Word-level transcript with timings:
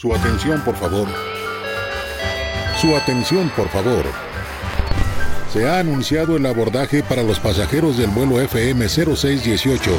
Su 0.00 0.14
atención, 0.14 0.62
por 0.62 0.74
favor. 0.76 1.06
Su 2.80 2.96
atención, 2.96 3.52
por 3.54 3.68
favor. 3.68 4.06
Se 5.52 5.68
ha 5.68 5.78
anunciado 5.78 6.38
el 6.38 6.46
abordaje 6.46 7.02
para 7.02 7.22
los 7.22 7.38
pasajeros 7.38 7.98
del 7.98 8.08
vuelo 8.08 8.40
FM 8.40 8.88
0618 8.88 9.90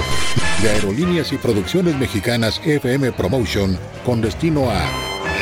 de 0.64 0.70
Aerolíneas 0.72 1.32
y 1.34 1.38
Producciones 1.38 1.96
Mexicanas 1.98 2.60
FM 2.66 3.12
Promotion 3.12 3.78
con 4.04 4.22
destino 4.22 4.72
a 4.72 4.82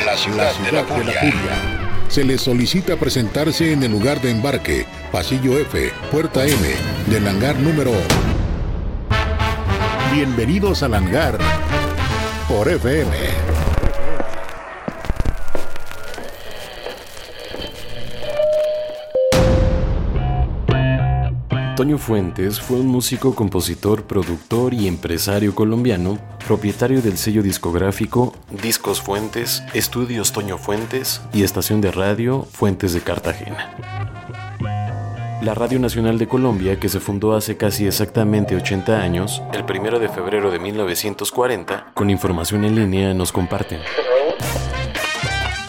la 0.04 0.14
ciudad, 0.18 0.52
de, 0.58 0.72
la, 0.72 0.84
Julia. 0.84 2.04
Se 2.08 2.22
les 2.22 2.42
solicita 2.42 2.96
presentarse 2.96 3.72
en 3.72 3.82
el 3.82 3.92
lugar 3.92 4.20
de 4.20 4.30
embarque, 4.30 4.84
pasillo 5.10 5.58
F, 5.58 5.90
puerta 6.12 6.44
M, 6.44 6.68
del 7.06 7.26
hangar 7.26 7.58
número. 7.60 7.92
Bienvenidos 10.12 10.82
al 10.82 10.92
hangar 10.92 11.38
por 12.46 12.68
FM. 12.68 13.49
Antonio 21.80 21.96
Fuentes 21.96 22.60
fue 22.60 22.78
un 22.78 22.88
músico, 22.88 23.34
compositor, 23.34 24.04
productor 24.04 24.74
y 24.74 24.86
empresario 24.86 25.54
colombiano, 25.54 26.18
propietario 26.46 27.00
del 27.00 27.16
sello 27.16 27.42
discográfico 27.42 28.34
Discos 28.62 29.00
Fuentes, 29.00 29.62
Estudios 29.72 30.30
Toño 30.32 30.58
Fuentes 30.58 31.22
y 31.32 31.42
estación 31.42 31.80
de 31.80 31.90
radio 31.90 32.42
Fuentes 32.42 32.92
de 32.92 33.00
Cartagena. 33.00 33.74
La 35.40 35.54
Radio 35.54 35.78
Nacional 35.78 36.18
de 36.18 36.28
Colombia, 36.28 36.78
que 36.78 36.90
se 36.90 37.00
fundó 37.00 37.34
hace 37.34 37.56
casi 37.56 37.86
exactamente 37.86 38.56
80 38.56 39.00
años, 39.00 39.42
el 39.54 39.62
1 39.62 40.00
de 40.00 40.10
febrero 40.10 40.50
de 40.50 40.58
1940, 40.58 41.92
con 41.94 42.10
información 42.10 42.66
en 42.66 42.74
línea 42.74 43.14
nos 43.14 43.32
comparten. 43.32 43.80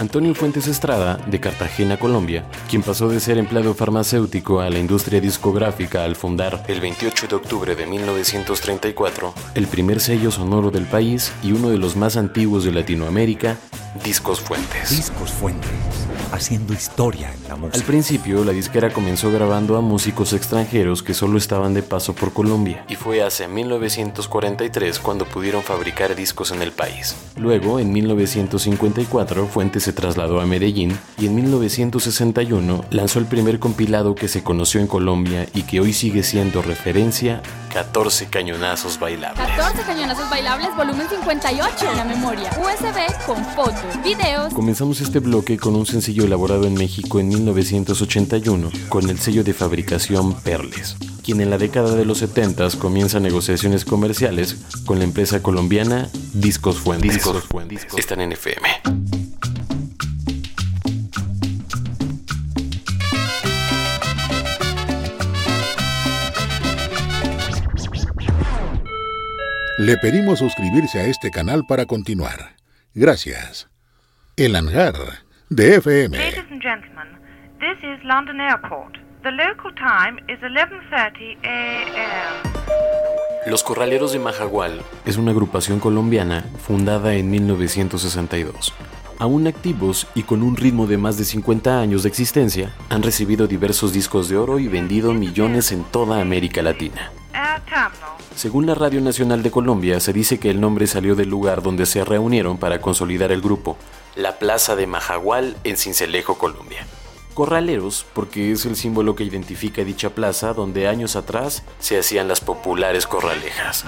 Antonio 0.02 0.34
Fuentes 0.34 0.68
Estrada, 0.68 1.18
de 1.28 1.40
Cartagena, 1.40 1.96
Colombia, 1.96 2.44
quien 2.68 2.82
pasó 2.82 3.08
de 3.08 3.20
ser 3.20 3.38
empleado 3.38 3.76
farmacéutico 3.76 4.60
a 4.60 4.68
la 4.68 4.80
industria 4.80 5.22
discográfica 5.22 6.04
al 6.04 6.16
fundar 6.16 6.64
el 6.68 6.82
28 6.82 7.28
de 7.28 7.36
octubre 7.36 7.76
de 7.76 7.86
1934 7.86 9.32
el 9.54 9.68
primer 9.68 10.00
sello 10.00 10.32
sonoro 10.32 10.72
del 10.72 10.88
país 10.88 11.32
y 11.44 11.52
uno 11.52 11.70
de 11.70 11.78
los 11.78 11.96
más 11.96 12.18
antiguos 12.18 12.64
de 12.64 12.72
Latinoamérica, 12.72 13.58
Discos 14.04 14.42
Fuentes. 14.42 14.90
Discos 14.90 15.30
Fuentes 15.30 15.70
haciendo 16.32 16.74
historia 16.74 17.34
en 17.34 17.48
la 17.48 17.56
música. 17.56 17.78
Al 17.78 17.84
principio, 17.84 18.44
la 18.44 18.52
disquera 18.54 18.92
comenzó 18.92 19.32
grabando 19.32 19.78
a 19.78 19.82
músicos 19.82 20.34
extranjeros 20.34 21.04
que 21.04 21.14
solo 21.14 21.38
estaban 21.38 21.74
de 21.74 21.84
paso 21.84 22.14
por 22.14 22.34
Colombia, 22.34 22.86
y 22.88 22.96
fue 22.96 23.22
hacia 23.22 23.48
1943 23.48 25.00
cuando 25.00 25.26
pudieron 25.26 25.62
fabricar 25.62 26.16
discos 26.16 26.52
en 26.52 26.62
el 26.62 26.72
país. 26.72 27.16
Luego, 27.42 27.80
en 27.80 27.92
1954, 27.92 29.48
Fuentes 29.48 29.82
se 29.82 29.94
trasladó 29.94 30.42
a 30.42 30.46
Medellín 30.46 30.96
y 31.18 31.26
en 31.26 31.34
1961 31.34 32.86
lanzó 32.92 33.18
el 33.18 33.26
primer 33.26 33.58
compilado 33.58 34.14
que 34.14 34.28
se 34.28 34.44
conoció 34.44 34.80
en 34.80 34.86
Colombia 34.86 35.48
y 35.56 35.64
que 35.64 35.80
hoy 35.80 35.92
sigue 35.92 36.22
siendo 36.22 36.62
referencia 36.62 37.42
14 37.74 38.28
cañonazos 38.28 39.00
bailables. 39.00 39.44
14 39.56 39.82
cañonazos 39.88 40.30
bailables, 40.30 40.70
volumen 40.76 41.08
58 41.10 41.90
en 41.90 41.98
la 41.98 42.04
memoria. 42.06 42.52
USB 42.60 43.26
con 43.26 43.44
fotos, 43.44 44.04
videos. 44.04 44.54
Comenzamos 44.54 45.02
este 45.02 45.18
bloque 45.18 45.58
con 45.58 45.76
un 45.76 45.88
sencillo 45.88 46.26
elaborado 46.26 46.68
en 46.68 46.76
México 46.76 47.20
en 47.20 47.30
1981 47.30 48.70
con 48.90 49.10
el 49.10 49.18
sello 49.20 49.44
de 49.44 49.54
fabricación 49.54 50.36
Perles, 50.42 50.96
quien 51.32 51.40
en 51.40 51.50
la 51.50 51.58
década 51.58 51.96
de 51.96 52.04
los 52.04 52.18
70 52.18 52.68
comienza 52.78 53.22
negociaciones 53.22 53.86
comerciales 53.86 54.66
con 54.86 55.00
la 55.00 55.06
empresa 55.06 55.42
colombiana 55.42 56.10
Discos 56.34 56.78
Fuentes. 56.78 57.14
Discos 57.14 57.44
Fuentes. 57.46 57.88
Están 57.98 58.20
en 58.20 58.34
FM. 58.34 58.68
Le 69.78 69.98
pedimos 70.00 70.40
suscribirse 70.40 71.00
a 71.00 71.06
este 71.06 71.32
canal 71.32 71.64
para 71.66 71.86
continuar. 71.86 72.58
Gracias. 72.94 73.70
El 74.36 74.58
hangar 74.58 74.96
de 75.50 75.76
FM. 75.78 76.18
Ladies 76.18 76.40
and 76.52 76.62
gentlemen, 76.62 77.08
this 77.62 77.78
is 77.84 78.04
London 78.04 78.42
Airport. 78.42 79.01
The 79.24 79.30
local 79.30 79.72
time 79.76 80.20
is 80.28 80.40
11:30 80.42 81.38
a.m. 81.44 82.42
Los 83.46 83.62
Corraleros 83.62 84.14
de 84.14 84.18
Majagual 84.20 84.82
es 85.06 85.18
una 85.18 85.30
agrupación 85.30 85.80
colombiana 85.80 86.44
fundada 86.66 87.14
en 87.14 87.30
1962. 87.30 88.74
Aún 89.20 89.46
activos 89.46 90.08
y 90.16 90.24
con 90.24 90.42
un 90.42 90.58
ritmo 90.58 90.88
de 90.88 90.98
más 90.98 91.20
de 91.20 91.26
50 91.26 91.80
años 91.80 92.02
de 92.02 92.10
existencia, 92.10 92.74
han 92.90 93.04
recibido 93.04 93.46
diversos 93.46 93.94
discos 93.94 94.28
de 94.28 94.38
oro 94.38 94.58
y 94.58 94.68
vendido 94.68 95.14
millones 95.14 95.72
en 95.72 95.84
toda 95.84 96.20
América 96.20 96.64
Latina. 96.64 97.12
Según 98.36 98.66
la 98.66 98.74
Radio 98.74 99.02
Nacional 99.02 99.44
de 99.44 99.52
Colombia, 99.52 100.00
se 100.00 100.14
dice 100.14 100.40
que 100.40 100.50
el 100.50 100.60
nombre 100.60 100.88
salió 100.88 101.14
del 101.14 101.30
lugar 101.30 101.62
donde 101.62 101.86
se 101.86 102.04
reunieron 102.04 102.58
para 102.58 102.82
consolidar 102.82 103.32
el 103.32 103.42
grupo, 103.42 103.78
la 104.16 104.40
Plaza 104.40 104.76
de 104.76 104.88
Majagual 104.88 105.58
en 105.64 105.78
Cincelejo, 105.78 106.40
Colombia. 106.40 106.88
Corraleros, 107.34 108.06
porque 108.14 108.52
es 108.52 108.66
el 108.66 108.76
símbolo 108.76 109.16
que 109.16 109.24
identifica 109.24 109.84
dicha 109.84 110.12
plaza 110.12 110.54
donde 110.54 110.88
años 110.88 111.16
atrás 111.16 111.64
se 111.80 111.98
hacían 111.98 112.28
las 112.28 112.42
populares 112.42 113.08
corralejas. 113.08 113.86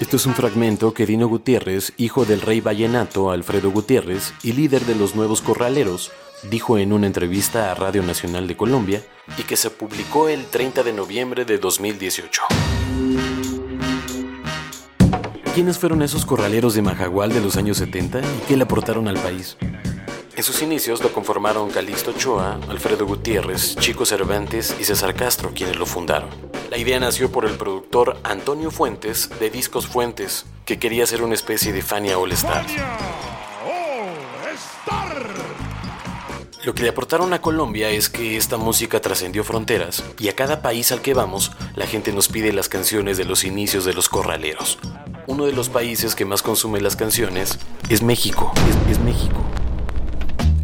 Esto 0.00 0.16
es 0.16 0.26
un 0.26 0.34
fragmento 0.34 0.92
que 0.92 1.06
Dino 1.06 1.28
Gutiérrez, 1.28 1.92
hijo 1.96 2.24
del 2.24 2.40
rey 2.40 2.60
vallenato 2.60 3.30
Alfredo 3.30 3.70
Gutiérrez 3.70 4.34
y 4.42 4.52
líder 4.52 4.84
de 4.86 4.94
los 4.94 5.14
nuevos 5.14 5.42
corraleros, 5.42 6.12
dijo 6.50 6.78
en 6.78 6.92
una 6.92 7.06
entrevista 7.06 7.70
a 7.70 7.74
Radio 7.74 8.02
Nacional 8.02 8.46
de 8.48 8.56
Colombia 8.56 9.02
y 9.38 9.44
que 9.44 9.56
se 9.56 9.70
publicó 9.70 10.28
el 10.28 10.44
30 10.46 10.82
de 10.82 10.92
noviembre 10.92 11.44
de 11.44 11.58
2018. 11.58 12.42
¿Quiénes 15.54 15.78
fueron 15.78 16.02
esos 16.02 16.26
corraleros 16.26 16.74
de 16.74 16.82
Majagual 16.82 17.32
de 17.32 17.40
los 17.40 17.56
años 17.56 17.76
70 17.76 18.20
y 18.20 18.46
qué 18.48 18.56
le 18.56 18.64
aportaron 18.64 19.06
al 19.06 19.18
país? 19.18 19.56
En 20.36 20.42
sus 20.42 20.62
inicios 20.62 21.00
lo 21.00 21.12
conformaron 21.12 21.70
Calixto 21.70 22.10
Ochoa, 22.10 22.58
Alfredo 22.68 23.06
Gutiérrez, 23.06 23.76
Chico 23.76 24.04
Cervantes 24.04 24.74
y 24.80 24.84
César 24.84 25.14
Castro, 25.14 25.52
quienes 25.54 25.76
lo 25.76 25.86
fundaron. 25.86 26.28
La 26.70 26.76
idea 26.76 26.98
nació 26.98 27.30
por 27.30 27.44
el 27.44 27.56
productor 27.56 28.18
Antonio 28.24 28.72
Fuentes 28.72 29.30
de 29.38 29.48
Discos 29.50 29.86
Fuentes, 29.86 30.44
que 30.64 30.80
quería 30.80 31.06
ser 31.06 31.22
una 31.22 31.34
especie 31.34 31.72
de 31.72 31.82
Fania 31.82 32.18
All 32.18 32.32
Stars. 32.32 32.72
Lo 36.64 36.74
que 36.74 36.82
le 36.82 36.88
aportaron 36.88 37.32
a 37.32 37.40
Colombia 37.40 37.90
es 37.90 38.08
que 38.08 38.36
esta 38.36 38.56
música 38.56 39.00
trascendió 39.00 39.44
fronteras 39.44 40.02
y 40.18 40.28
a 40.28 40.34
cada 40.34 40.62
país 40.62 40.90
al 40.90 41.02
que 41.02 41.14
vamos 41.14 41.52
la 41.76 41.86
gente 41.86 42.10
nos 42.12 42.28
pide 42.28 42.52
las 42.52 42.68
canciones 42.68 43.18
de 43.18 43.24
los 43.24 43.44
inicios 43.44 43.84
de 43.84 43.92
los 43.92 44.08
corraleros. 44.08 44.78
Uno 45.28 45.44
de 45.44 45.52
los 45.52 45.68
países 45.68 46.16
que 46.16 46.24
más 46.24 46.42
consume 46.42 46.80
las 46.80 46.96
canciones 46.96 47.58
es 47.88 48.02
México. 48.02 48.52
Es, 48.90 48.98
México. 48.98 49.44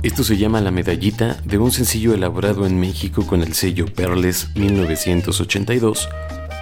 Esto 0.03 0.25
se 0.25 0.39
llama 0.39 0.63
La 0.63 0.71
Medallita 0.71 1.37
de 1.45 1.59
un 1.59 1.71
sencillo 1.73 2.15
elaborado 2.15 2.65
en 2.65 2.81
México 2.81 3.27
con 3.27 3.43
el 3.43 3.53
sello 3.53 3.85
Perles 3.85 4.49
1982, 4.57 6.09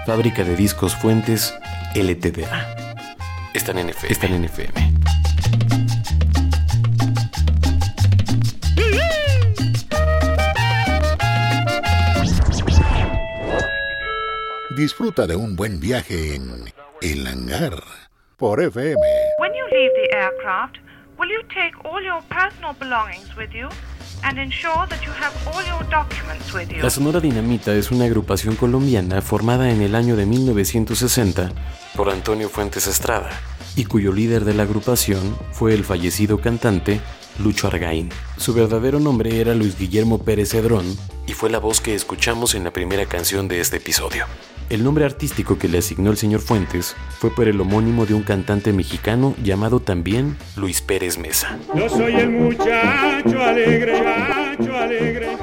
fábrica 0.07 0.43
de 0.43 0.57
discos 0.57 0.97
Fuentes 0.97 1.55
LTDA. 1.95 2.97
Están 3.55 3.79
en 3.79 3.91
FM. 3.91 4.13
Están 4.13 4.33
en 4.33 4.45
FM. 4.45 4.93
Disfruta 14.77 15.29
de 15.29 15.37
un 15.37 15.55
buen 15.55 15.79
viaje 15.79 16.35
en 16.35 16.73
El 17.01 17.25
Hangar 17.25 17.85
por 18.37 18.61
FM. 18.61 18.97
When 19.39 19.53
you 19.53 19.65
leave 19.71 19.93
the 19.95 20.17
aircraft, 20.17 20.79
will 21.19 21.31
you 21.31 21.43
take 21.49 21.75
all 21.85 22.03
your 22.03 22.23
personal 22.29 22.75
belongings 22.79 23.35
with 23.37 23.53
you? 23.53 23.69
And 24.25 24.37
ensure 24.39 24.87
that 24.89 25.01
you 25.05 25.13
have 25.13 25.33
all 25.47 25.63
your 25.65 25.89
documents 25.91 26.53
with 26.53 26.71
you. 26.71 26.83
La 26.83 26.91
Sonora 26.91 27.21
Dinamita 27.21 27.73
es 27.75 27.93
una 27.93 28.07
agrupación 28.07 28.57
colombiana 28.57 29.23
formada 29.23 29.71
en 29.71 29.81
el 29.81 29.95
año 29.95 30.17
de 30.17 30.27
1960 30.27 31.53
por 31.95 32.11
Antonio 32.11 32.49
Fuentes 32.49 32.89
Estrada 32.89 33.31
y 33.77 33.85
cuyo 33.85 34.13
líder 34.13 34.45
de 34.45 34.55
la 34.55 34.65
agrupación 34.65 35.37
fue 35.53 35.73
el 35.73 35.85
fallecido 35.85 36.41
cantante 36.41 37.01
Lucho 37.39 37.69
Argaín. 37.69 38.11
Su 38.37 38.55
verdadero 38.55 38.99
nombre 38.99 39.41
era 39.41 39.55
Luis 39.55 39.79
Guillermo 39.79 40.19
Pérez 40.25 40.51
Cedrón 40.51 40.85
y 41.29 41.35
fue 41.35 41.49
la 41.49 41.61
voz 41.61 41.81
que 41.81 41.95
escuchamos 41.95 42.57
en 42.57 42.65
la 42.65 42.73
primera 42.73 43.07
canción 43.07 43.47
de 43.47 43.61
este 43.61 43.77
episodio. 43.77 44.27
El 44.71 44.85
nombre 44.85 45.07
artístico 45.07 45.59
que 45.59 45.67
le 45.67 45.79
asignó 45.79 46.11
el 46.11 46.19
señor 46.19 46.41
Fuentes 46.41 46.95
fue 47.19 47.35
por 47.35 47.49
el 47.49 47.59
homónimo 47.59 48.05
de 48.05 48.13
un 48.13 48.23
cantante 48.23 48.75
mexicano 48.75 49.35
llamado 49.43 49.81
también 49.81 50.37
Luis 50.57 50.83
Pérez 50.83 51.17
Mesa. 51.17 51.59
Yo 51.75 51.89
soy 51.89 52.17
el 52.17 52.31
muchacho 52.31 53.43
alegre, 53.43 54.03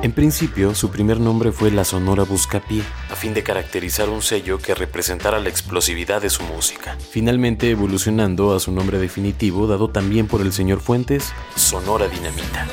En 0.04 0.12
principio, 0.12 0.76
su 0.76 0.92
primer 0.92 1.20
nombre 1.20 1.52
fue 1.52 1.72
la 1.72 1.86
Sonora 1.86 2.24
Buscapié, 2.24 2.84
a 3.10 3.16
fin 3.16 3.34
de 3.34 3.42
caracterizar 3.42 4.10
un 4.10 4.22
sello 4.22 4.60
que 4.60 4.76
representara 4.76 5.40
la 5.40 5.50
explosividad 5.50 6.22
de 6.22 6.30
su 6.30 6.44
música. 6.44 6.96
Finalmente 7.10 7.72
evolucionando 7.72 8.56
a 8.56 8.60
su 8.60 8.72
nombre 8.72 9.00
definitivo, 9.00 9.66
dado 9.66 9.90
también 9.90 10.28
por 10.28 10.42
el 10.42 10.54
señor 10.54 10.82
Fuentes, 10.82 11.34
Sonora 11.56 12.08
Dinamita. 12.08 12.68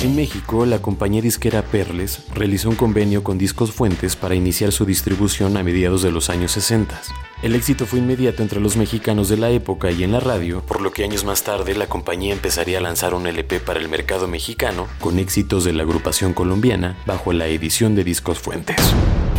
En 0.00 0.14
México, 0.14 0.66
la 0.66 0.82
compañía 0.82 1.22
disquera 1.22 1.62
Perles 1.62 2.26
realizó 2.34 2.68
un 2.68 2.76
convenio 2.76 3.24
con 3.24 3.38
Discos 3.38 3.72
Fuentes 3.72 4.14
para 4.14 4.34
iniciar 4.34 4.70
su 4.70 4.84
distribución 4.84 5.56
a 5.56 5.62
mediados 5.62 6.02
de 6.02 6.12
los 6.12 6.28
años 6.28 6.52
60. 6.52 7.00
El 7.42 7.54
éxito 7.54 7.86
fue 7.86 8.00
inmediato 8.00 8.42
entre 8.42 8.60
los 8.60 8.76
mexicanos 8.76 9.30
de 9.30 9.38
la 9.38 9.48
época 9.48 9.90
y 9.90 10.04
en 10.04 10.12
la 10.12 10.20
radio, 10.20 10.60
por 10.60 10.82
lo 10.82 10.90
que 10.90 11.02
años 11.02 11.24
más 11.24 11.44
tarde 11.44 11.74
la 11.74 11.86
compañía 11.86 12.34
empezaría 12.34 12.76
a 12.76 12.82
lanzar 12.82 13.14
un 13.14 13.26
LP 13.26 13.58
para 13.60 13.80
el 13.80 13.88
mercado 13.88 14.28
mexicano 14.28 14.86
con 15.00 15.18
éxitos 15.18 15.64
de 15.64 15.72
la 15.72 15.84
agrupación 15.84 16.34
colombiana 16.34 16.98
bajo 17.06 17.32
la 17.32 17.46
edición 17.46 17.94
de 17.94 18.04
Discos 18.04 18.38
Fuentes. 18.38 18.76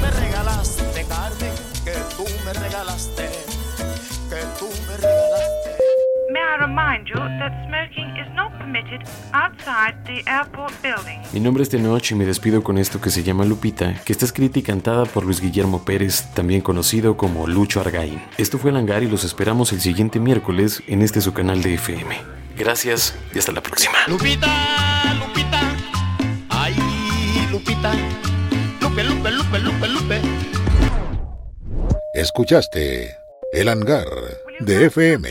Me 0.02 0.10
regalaste, 0.10 1.06
Carmen, 1.08 1.54
que 1.86 1.94
tú 2.16 2.26
me 2.46 2.54
regalaste, 2.54 3.30
que 4.30 4.42
tú 4.58 4.70
me 4.88 4.98
regalaste. 4.98 5.70
May 6.32 6.42
I 6.42 6.58
remind 6.62 7.08
you 7.08 7.16
that 7.16 7.54
smoking 7.68 8.17
Mi 11.34 11.40
nombre 11.40 11.64
es 11.64 11.70
Tenoch 11.70 12.12
y 12.12 12.16
me 12.16 12.26
despido 12.26 12.64
con 12.64 12.78
esto 12.78 13.00
que 13.00 13.10
se 13.10 13.24
llama 13.24 13.46
Lupita, 13.46 14.02
que 14.04 14.14
está 14.14 14.26
escrita 14.26 14.60
y 14.60 14.64
cantada 14.64 15.06
por 15.06 15.26
Luis 15.26 15.42
Guillermo 15.42 15.86
Pérez, 15.86 16.26
también 16.34 16.62
conocido 16.62 17.18
como 17.18 17.48
Lucho 17.48 17.80
Argaín. 17.80 18.22
Esto 18.38 18.58
fue 18.58 18.72
el 18.72 18.78
hangar 18.78 19.04
y 19.04 19.08
los 19.08 19.24
esperamos 19.24 19.72
el 19.74 19.82
siguiente 19.82 20.20
miércoles 20.20 20.84
en 20.88 21.02
este 21.02 21.22
su 21.22 21.34
canal 21.34 21.62
de 21.62 21.76
FM. 21.76 22.18
Gracias 22.58 23.18
y 23.34 23.40
hasta 23.40 23.52
la 23.52 23.62
próxima. 23.62 23.96
Lupita, 24.08 24.48
Lupita, 25.20 25.62
ay, 26.50 26.76
Lupita, 27.52 27.94
Lupe, 28.82 29.04
Lupe, 29.04 29.32
Lupe, 29.32 29.60
Lupe, 29.60 29.88
Lupe. 29.88 30.22
Escuchaste 32.14 33.16
El 33.54 33.70
Hangar 33.70 34.08
de 34.60 34.86
FM. 34.88 35.30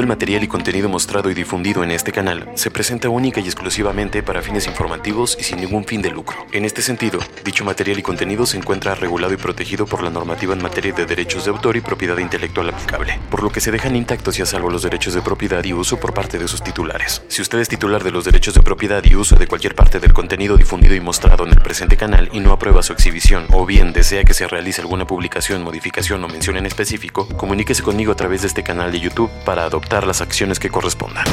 El 0.00 0.06
material 0.06 0.42
y 0.42 0.48
contenido 0.48 0.88
mostrado 0.88 1.30
y 1.30 1.34
difundido 1.34 1.84
en 1.84 1.90
este 1.90 2.10
canal 2.10 2.50
se 2.54 2.70
presenta 2.70 3.10
única 3.10 3.38
y 3.38 3.44
exclusivamente 3.44 4.22
para 4.22 4.40
fines 4.40 4.66
informativos 4.66 5.36
y 5.38 5.42
sin 5.42 5.60
ningún 5.60 5.84
fin 5.84 6.00
de 6.00 6.08
lucro. 6.08 6.38
En 6.52 6.64
este 6.64 6.80
sentido, 6.80 7.20
dicho 7.44 7.66
material 7.66 7.98
y 7.98 8.02
contenido 8.02 8.46
se 8.46 8.56
encuentra 8.56 8.94
regulado 8.94 9.34
y 9.34 9.36
protegido 9.36 9.84
por 9.84 10.02
la 10.02 10.08
normativa 10.08 10.54
en 10.54 10.62
materia 10.62 10.94
de 10.94 11.04
derechos 11.04 11.44
de 11.44 11.50
autor 11.50 11.76
y 11.76 11.82
propiedad 11.82 12.16
intelectual 12.16 12.70
aplicable, 12.70 13.20
por 13.30 13.42
lo 13.42 13.52
que 13.52 13.60
se 13.60 13.70
dejan 13.70 13.94
intactos 13.94 14.38
y 14.38 14.42
a 14.42 14.46
salvo 14.46 14.70
los 14.70 14.82
derechos 14.82 15.12
de 15.12 15.20
propiedad 15.20 15.62
y 15.64 15.74
uso 15.74 16.00
por 16.00 16.14
parte 16.14 16.38
de 16.38 16.48
sus 16.48 16.62
titulares. 16.62 17.20
Si 17.28 17.42
usted 17.42 17.58
es 17.58 17.68
titular 17.68 18.02
de 18.02 18.10
los 18.10 18.24
derechos 18.24 18.54
de 18.54 18.62
propiedad 18.62 19.04
y 19.04 19.16
uso 19.16 19.36
de 19.36 19.48
cualquier 19.48 19.74
parte 19.74 20.00
del 20.00 20.14
contenido 20.14 20.56
difundido 20.56 20.94
y 20.94 21.00
mostrado 21.00 21.44
en 21.44 21.50
el 21.50 21.60
presente 21.60 21.98
canal 21.98 22.30
y 22.32 22.40
no 22.40 22.52
aprueba 22.52 22.82
su 22.82 22.94
exhibición 22.94 23.44
o 23.52 23.66
bien 23.66 23.92
desea 23.92 24.24
que 24.24 24.32
se 24.32 24.48
realice 24.48 24.80
alguna 24.80 25.06
publicación, 25.06 25.62
modificación 25.62 26.24
o 26.24 26.28
mención 26.28 26.56
en 26.56 26.64
específico, 26.64 27.28
comuníquese 27.36 27.82
conmigo 27.82 28.12
a 28.12 28.16
través 28.16 28.40
de 28.40 28.46
este 28.46 28.62
canal 28.62 28.92
de 28.92 29.00
YouTube 29.00 29.30
para 29.44 29.64
adoptar 29.64 29.89
las 29.98 30.20
acciones 30.20 30.58
que 30.58 30.70
correspondan. 30.70 31.24